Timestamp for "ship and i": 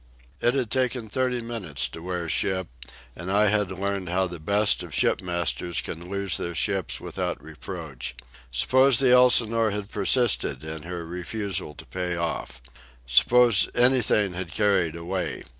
2.27-3.49